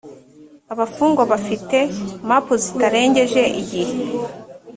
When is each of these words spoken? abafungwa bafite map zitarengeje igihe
abafungwa 0.73 1.23
bafite 1.31 1.77
map 2.27 2.45
zitarengeje 2.63 3.41
igihe 3.61 3.93